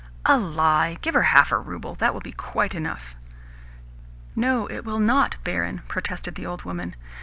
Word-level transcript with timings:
"A 0.25 0.35
lie! 0.35 0.97
Give 1.03 1.13
her 1.13 1.21
half 1.29 1.51
a 1.51 1.59
rouble. 1.59 1.93
That 1.93 2.11
will 2.15 2.21
be 2.21 2.31
quite 2.31 2.73
enough." 2.73 3.15
"No, 4.35 4.65
it 4.65 4.83
will 4.83 4.97
NOT, 4.99 5.35
barin," 5.43 5.83
protested 5.87 6.33
the 6.33 6.47
old 6.47 6.63
woman. 6.63 6.95